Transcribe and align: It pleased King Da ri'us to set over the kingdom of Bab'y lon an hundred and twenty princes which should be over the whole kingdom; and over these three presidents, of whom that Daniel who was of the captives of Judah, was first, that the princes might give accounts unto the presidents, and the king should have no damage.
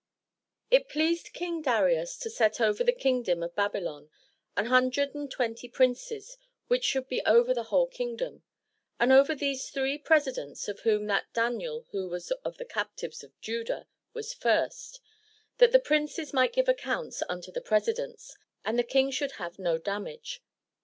It 0.71 0.89
pleased 0.89 1.31
King 1.31 1.61
Da 1.61 1.79
ri'us 1.81 2.19
to 2.21 2.29
set 2.31 2.59
over 2.59 2.83
the 2.83 2.91
kingdom 2.91 3.43
of 3.43 3.53
Bab'y 3.53 3.83
lon 3.83 4.09
an 4.57 4.65
hundred 4.65 5.13
and 5.13 5.29
twenty 5.29 5.69
princes 5.69 6.39
which 6.65 6.83
should 6.83 7.07
be 7.07 7.21
over 7.23 7.53
the 7.53 7.65
whole 7.65 7.85
kingdom; 7.85 8.41
and 8.99 9.11
over 9.11 9.35
these 9.35 9.69
three 9.69 9.99
presidents, 9.99 10.67
of 10.67 10.79
whom 10.79 11.05
that 11.05 11.31
Daniel 11.33 11.85
who 11.91 12.07
was 12.09 12.31
of 12.43 12.57
the 12.57 12.65
captives 12.65 13.23
of 13.23 13.39
Judah, 13.41 13.85
was 14.11 14.33
first, 14.33 14.99
that 15.59 15.71
the 15.71 15.77
princes 15.77 16.33
might 16.33 16.53
give 16.53 16.67
accounts 16.67 17.21
unto 17.29 17.51
the 17.51 17.61
presidents, 17.61 18.35
and 18.65 18.79
the 18.79 18.83
king 18.83 19.11
should 19.11 19.33
have 19.33 19.59
no 19.59 19.77
damage. 19.77 20.41